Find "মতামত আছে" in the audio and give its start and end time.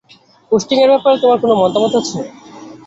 1.61-2.19